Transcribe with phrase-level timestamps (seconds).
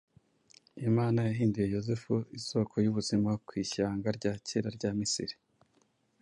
[0.89, 5.35] Imana yahinduye Yozefu isoko y’ubuzima ku ishyanga rya kera rya Misiri.